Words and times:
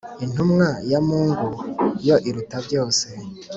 intumwa 0.25 0.67
ya 0.91 0.99
mungu 1.07 1.49
yo 2.07 2.15
iruta 2.29 2.57
byose 2.65 3.05